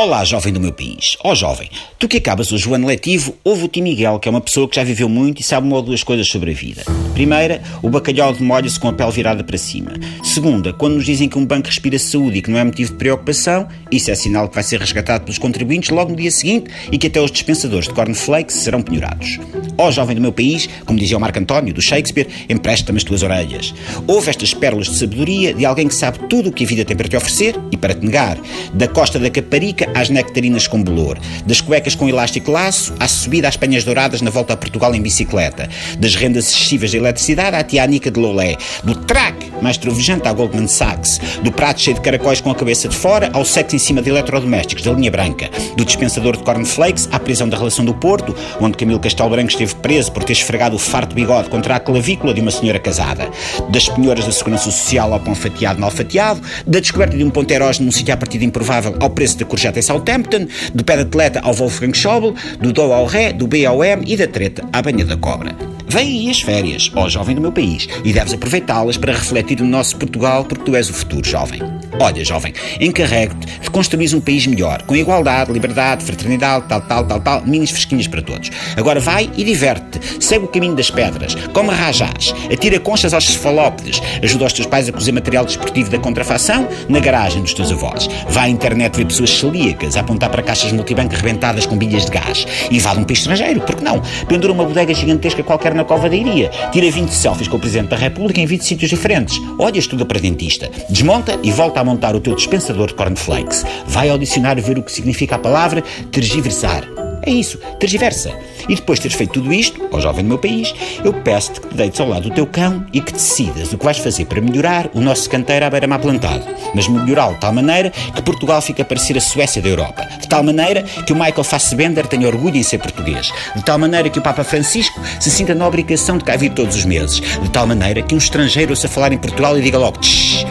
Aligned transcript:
Olá, 0.00 0.24
jovem 0.24 0.52
do 0.52 0.60
meu 0.60 0.72
país. 0.72 1.16
Ó 1.24 1.32
oh, 1.32 1.34
jovem, 1.34 1.68
tu 1.98 2.06
que 2.06 2.18
acabas 2.18 2.52
o 2.52 2.72
ano 2.72 2.86
letivo, 2.86 3.34
ouve 3.42 3.64
o 3.64 3.68
Tim 3.68 3.82
Miguel, 3.82 4.20
que 4.20 4.28
é 4.28 4.30
uma 4.30 4.40
pessoa 4.40 4.68
que 4.68 4.76
já 4.76 4.84
viveu 4.84 5.08
muito 5.08 5.40
e 5.40 5.42
sabe 5.42 5.66
uma 5.66 5.74
ou 5.74 5.82
duas 5.82 6.04
coisas 6.04 6.28
sobre 6.28 6.52
a 6.52 6.54
vida. 6.54 6.84
Primeira, 7.14 7.60
o 7.82 7.90
bacalhau 7.90 8.32
demolha-se 8.32 8.78
com 8.78 8.86
a 8.86 8.92
pele 8.92 9.10
virada 9.10 9.42
para 9.42 9.58
cima. 9.58 9.90
Segunda, 10.22 10.72
quando 10.72 10.94
nos 10.94 11.04
dizem 11.04 11.28
que 11.28 11.36
um 11.36 11.44
banco 11.44 11.66
respira 11.66 11.98
saúde 11.98 12.38
e 12.38 12.42
que 12.42 12.48
não 12.48 12.60
é 12.60 12.62
motivo 12.62 12.92
de 12.92 12.96
preocupação, 12.96 13.66
isso 13.90 14.08
é 14.08 14.14
sinal 14.14 14.48
que 14.48 14.54
vai 14.54 14.62
ser 14.62 14.78
resgatado 14.78 15.24
pelos 15.24 15.36
contribuintes 15.36 15.90
logo 15.90 16.12
no 16.12 16.16
dia 16.16 16.30
seguinte 16.30 16.70
e 16.92 16.96
que 16.96 17.08
até 17.08 17.20
os 17.20 17.32
dispensadores 17.32 17.88
de 17.88 17.94
cornflakes 17.94 18.54
serão 18.54 18.80
penhorados. 18.80 19.40
Ó 19.76 19.88
oh, 19.88 19.90
jovem 19.90 20.14
do 20.14 20.22
meu 20.22 20.32
país, 20.32 20.68
como 20.86 20.96
dizia 20.96 21.16
o 21.16 21.20
Marco 21.20 21.40
António, 21.40 21.74
do 21.74 21.82
Shakespeare, 21.82 22.28
empresta-me 22.48 22.98
as 22.98 23.04
tuas 23.04 23.24
orelhas. 23.24 23.74
Ouve 24.06 24.30
estas 24.30 24.54
pérolas 24.54 24.86
de 24.86 24.94
sabedoria 24.94 25.52
de 25.52 25.66
alguém 25.66 25.88
que 25.88 25.94
sabe 25.94 26.20
tudo 26.28 26.50
o 26.50 26.52
que 26.52 26.62
a 26.62 26.66
vida 26.68 26.84
tem 26.84 26.96
para 26.96 27.08
te 27.08 27.16
oferecer 27.16 27.56
e 27.72 27.76
para 27.76 27.94
te 27.94 28.06
negar. 28.06 28.38
Da 28.74 28.86
costa 28.86 29.18
da 29.18 29.28
Caparica 29.28 29.87
às 29.94 30.08
nectarinas 30.08 30.66
com 30.66 30.82
bolor, 30.82 31.18
das 31.46 31.60
cuecas 31.60 31.94
com 31.94 32.08
elástico 32.08 32.50
laço 32.50 32.94
à 32.98 33.08
subida 33.08 33.48
às 33.48 33.56
penhas 33.56 33.84
douradas 33.84 34.22
na 34.22 34.30
volta 34.30 34.52
a 34.52 34.56
Portugal 34.56 34.94
em 34.94 35.02
bicicleta, 35.02 35.68
das 35.98 36.14
rendas 36.14 36.50
excessivas 36.50 36.90
de 36.90 36.96
eletricidade 36.96 37.56
à 37.56 37.62
tianica 37.62 38.10
de 38.10 38.20
Lolé, 38.20 38.56
do 38.84 38.94
track 38.94 39.48
mais 39.60 39.76
trovejante 39.76 40.28
à 40.28 40.32
Goldman 40.32 40.68
Sachs, 40.68 41.20
do 41.42 41.50
prato 41.50 41.80
cheio 41.80 41.96
de 41.96 42.00
caracóis 42.00 42.40
com 42.40 42.50
a 42.50 42.54
cabeça 42.54 42.88
de 42.88 42.96
fora 42.96 43.30
ao 43.32 43.44
sexo 43.44 43.76
em 43.76 43.78
cima 43.78 44.02
de 44.02 44.10
eletrodomésticos 44.10 44.84
da 44.84 44.92
linha 44.92 45.10
branca, 45.10 45.50
do 45.76 45.84
dispensador 45.84 46.36
de 46.36 46.44
cornflakes 46.44 47.08
à 47.10 47.18
prisão 47.18 47.48
da 47.48 47.56
relação 47.56 47.84
do 47.84 47.94
Porto, 47.94 48.34
onde 48.60 48.76
Camilo 48.76 49.00
Castelo 49.00 49.30
Branco 49.30 49.50
esteve 49.50 49.74
preso 49.76 50.12
por 50.12 50.24
ter 50.24 50.32
esfregado 50.32 50.76
o 50.76 50.78
farto 50.78 51.14
bigode 51.14 51.48
contra 51.48 51.76
a 51.76 51.80
clavícula 51.80 52.32
de 52.32 52.40
uma 52.40 52.50
senhora 52.50 52.78
casada, 52.78 53.28
das 53.70 53.88
penhoras 53.88 54.24
da 54.24 54.32
Segurança 54.32 54.70
Social 54.70 55.12
ao 55.12 55.20
pão 55.20 55.34
fatiado 55.34 55.80
mal 55.80 55.90
fatiado, 55.90 56.40
da 56.66 56.80
descoberta 56.80 57.16
de 57.16 57.24
um 57.24 57.30
ponto 57.30 57.50
erógeno 57.50 57.86
num 57.86 57.92
sítio 57.92 58.14
à 58.14 58.16
partida 58.16 58.44
improvável 58.44 58.94
ao 59.00 59.10
preço 59.10 59.38
da 59.38 59.44
em 59.78 59.82
Southampton, 59.82 60.46
do 60.74 60.84
pé 60.84 60.96
de 60.96 61.02
atleta 61.02 61.40
ao 61.40 61.54
Wolfgang 61.54 61.94
Schäuble, 61.94 62.34
do 62.60 62.72
do 62.72 62.82
ao 62.92 63.06
ré, 63.06 63.32
do 63.32 63.46
B 63.46 63.64
ao 63.64 63.82
M 63.82 64.02
e 64.06 64.16
da 64.16 64.26
treta 64.26 64.64
à 64.72 64.82
banha 64.82 65.04
da 65.04 65.16
cobra. 65.16 65.54
Vem 65.88 66.20
aí 66.20 66.30
as 66.30 66.40
férias, 66.40 66.90
ó 66.94 67.08
jovem 67.08 67.34
do 67.34 67.40
meu 67.40 67.52
país, 67.52 67.88
e 68.04 68.12
deves 68.12 68.34
aproveitá-las 68.34 68.98
para 68.98 69.12
refletir 69.12 69.60
no 69.60 69.66
nosso 69.66 69.96
Portugal, 69.96 70.44
porque 70.44 70.64
tu 70.64 70.76
és 70.76 70.90
o 70.90 70.92
futuro, 70.92 71.26
jovem. 71.26 71.62
Olha, 72.00 72.24
jovem, 72.24 72.52
encarrego-te 72.80 73.46
de 73.60 73.70
construir 73.70 74.14
um 74.14 74.20
país 74.20 74.46
melhor, 74.46 74.82
com 74.82 74.94
igualdade, 74.94 75.52
liberdade, 75.52 76.04
fraternidade, 76.04 76.66
tal, 76.68 76.80
tal, 76.80 77.04
tal, 77.04 77.20
tal, 77.20 77.44
minis 77.44 77.70
fresquinhas 77.70 78.06
para 78.06 78.22
todos. 78.22 78.50
Agora 78.76 79.00
vai 79.00 79.28
e 79.36 79.42
diverte-te, 79.42 80.24
segue 80.24 80.44
o 80.44 80.48
caminho 80.48 80.76
das 80.76 80.92
pedras, 80.92 81.34
come 81.52 81.70
rajás, 81.70 82.32
atira 82.52 82.78
conchas 82.78 83.12
aos 83.12 83.26
cefalópodes, 83.26 84.00
ajuda 84.22 84.46
os 84.46 84.52
teus 84.52 84.66
pais 84.68 84.88
a 84.88 84.92
cozer 84.92 85.10
material 85.10 85.44
desportivo 85.44 85.90
da 85.90 85.98
contrafação 85.98 86.68
na 86.88 87.00
garagem 87.00 87.42
dos 87.42 87.52
teus 87.52 87.72
avós. 87.72 88.08
Vai 88.28 88.46
à 88.46 88.48
internet 88.48 88.96
ver 88.96 89.06
pessoas 89.06 89.30
celíacas 89.30 89.96
a 89.96 90.00
apontar 90.00 90.30
para 90.30 90.42
caixas 90.42 90.70
multibanco 90.70 91.16
rebentadas 91.16 91.66
com 91.66 91.76
bilhas 91.76 92.04
de 92.04 92.12
gás. 92.12 92.46
E 92.70 92.78
vá 92.78 92.94
de 92.94 93.00
um 93.00 93.04
país 93.04 93.18
estrangeiro, 93.18 93.60
porque 93.62 93.82
não? 93.82 94.00
Pendura 94.28 94.52
uma 94.52 94.64
bodega 94.64 94.94
gigantesca 94.94 95.42
qualquer 95.42 95.74
na 95.74 95.84
cova 95.84 96.08
da 96.08 96.14
Iria. 96.14 96.48
Tira 96.70 96.88
20 96.90 97.10
selfies 97.10 97.48
com 97.48 97.56
o 97.56 97.60
Presidente 97.60 97.88
da 97.88 97.96
República 97.96 98.40
em 98.40 98.46
20 98.46 98.64
sítios 98.64 98.90
diferentes. 98.90 99.36
Olha, 99.58 99.78
estuda 99.78 100.04
para 100.04 100.20
dentista. 100.20 100.70
Desmonta 100.88 101.38
e 101.42 101.50
volta 101.50 101.80
a 101.80 101.87
montar 101.88 102.14
o 102.14 102.20
teu 102.20 102.34
dispensador 102.34 102.88
de 102.88 102.94
cornflakes. 102.94 103.64
Vai 103.86 104.10
ao 104.10 104.18
dicionário 104.18 104.62
ver 104.62 104.78
o 104.78 104.82
que 104.82 104.92
significa 104.92 105.36
a 105.36 105.38
palavra 105.38 105.82
tergiversar. 106.10 106.97
É 107.28 107.30
isso, 107.30 107.58
tergiversa. 107.78 108.32
E 108.70 108.74
depois 108.74 108.98
de 108.98 109.02
teres 109.02 109.18
feito 109.18 109.34
tudo 109.34 109.52
isto, 109.52 109.86
ó 109.92 110.00
jovem 110.00 110.24
do 110.24 110.28
meu 110.28 110.38
país, 110.38 110.74
eu 111.04 111.12
peço-te 111.12 111.60
que 111.60 111.68
te 111.68 111.74
deites 111.74 112.00
ao 112.00 112.08
lado 112.08 112.22
do 112.22 112.34
teu 112.34 112.46
cão 112.46 112.86
e 112.90 113.02
que 113.02 113.12
decidas 113.12 113.70
o 113.70 113.76
que 113.76 113.84
vais 113.84 113.98
fazer 113.98 114.24
para 114.24 114.40
melhorar 114.40 114.88
o 114.94 115.00
nosso 115.02 115.28
canteiro 115.28 115.66
à 115.66 115.68
beira-mar 115.68 116.00
plantado. 116.00 116.42
Mas 116.74 116.88
melhorá-lo 116.88 117.34
de 117.34 117.40
tal 117.40 117.52
maneira 117.52 117.90
que 117.90 118.22
Portugal 118.22 118.62
fique 118.62 118.80
a 118.80 118.84
parecer 118.84 119.18
a 119.18 119.20
Suécia 119.20 119.60
da 119.60 119.68
Europa. 119.68 120.08
De 120.18 120.26
tal 120.26 120.42
maneira 120.42 120.82
que 120.82 121.12
o 121.12 121.16
Michael 121.16 121.44
Fassbender 121.44 122.06
tenha 122.06 122.26
orgulho 122.26 122.56
em 122.56 122.62
ser 122.62 122.78
português. 122.78 123.30
De 123.54 123.62
tal 123.62 123.78
maneira 123.78 124.08
que 124.08 124.18
o 124.18 124.22
Papa 124.22 124.42
Francisco 124.42 124.98
se 125.20 125.30
sinta 125.30 125.54
na 125.54 125.66
obrigação 125.66 126.16
de 126.16 126.24
cá 126.24 126.34
vir 126.34 126.52
todos 126.52 126.76
os 126.76 126.86
meses. 126.86 127.20
De 127.20 127.50
tal 127.50 127.66
maneira 127.66 128.00
que 128.00 128.14
um 128.14 128.18
estrangeiro 128.18 128.70
ouça 128.70 128.88
falar 128.88 129.12
em 129.12 129.18
Portugal 129.18 129.58
e 129.58 129.60
diga 129.60 129.76
logo 129.76 129.98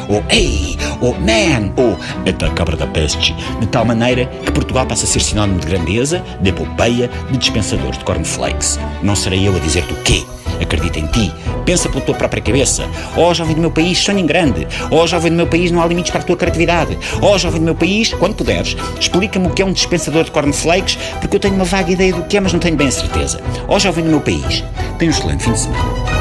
ou 0.10 0.24
ei, 0.30 0.78
ou 1.02 1.14
man, 1.20 1.74
ou 1.76 1.98
a 2.28 2.50
cabra 2.52 2.78
da 2.78 2.86
peste. 2.86 3.34
De 3.60 3.66
tal 3.66 3.84
maneira 3.84 4.28
que 4.46 4.52
Portugal 4.52 4.86
passe 4.86 5.06
a 5.06 5.08
ser 5.08 5.22
sinónimo 5.22 5.60
de 5.60 5.68
grandeza, 5.68 6.24
de 6.40 6.52
epopeia, 6.68 7.10
de 7.32 7.38
dispensadores 7.38 7.98
de 7.98 8.06
cornflakes. 8.06 8.80
Não 9.02 9.16
serei 9.16 9.48
eu 9.48 9.56
a 9.56 9.60
dizer-te 9.60 9.94
o 9.94 9.98
quê? 10.04 10.24
Acredita 10.62 11.00
em 11.00 11.08
ti. 11.08 11.32
Pensa 11.66 11.90
pela 11.90 12.02
tua 12.02 12.16
própria 12.16 12.42
cabeça. 12.42 12.84
Ó 13.16 13.30
oh, 13.30 13.34
jovem 13.34 13.56
do 13.56 13.62
meu 13.62 13.72
país, 13.72 13.98
sonha 13.98 14.20
em 14.20 14.26
grande. 14.26 14.68
Ó 14.90 15.04
oh, 15.04 15.08
jovem 15.08 15.32
do 15.32 15.38
meu 15.38 15.48
país, 15.48 15.72
não 15.72 15.82
há 15.82 15.86
limites 15.86 16.12
para 16.12 16.22
a 16.22 16.24
tua 16.24 16.36
criatividade. 16.36 16.98
Ó 17.22 17.34
oh, 17.34 17.38
jovem 17.38 17.60
do 17.60 17.66
meu 17.66 17.76
país, 17.76 18.14
quando 18.14 18.36
puderes, 18.36 18.76
explica-me 19.00 19.48
o 19.48 19.50
que 19.52 19.62
é 19.62 19.66
um 19.66 19.72
dispensador 19.72 20.24
de 20.24 20.32
cornflakes, 20.32 20.98
porque 21.20 21.36
eu 21.36 21.40
tenho 21.40 21.56
uma 21.56 21.66
vaga 21.66 21.92
ideia 21.92 22.14
do 22.14 22.24
que 22.24 22.38
é, 22.38 22.40
mas 22.40 22.54
não 22.54 22.60
tenho 22.60 22.76
bem 22.76 22.88
a 22.88 22.92
certeza. 22.92 23.40
Ó 23.68 23.78
jovem 23.78 24.04
do 24.04 24.10
meu 24.10 24.22
país, 24.22 24.64
tenha 24.98 25.12
um 25.12 25.14
excelente 25.14 25.44
fim 25.44 25.52
de 25.52 25.60
semana. 25.60 26.17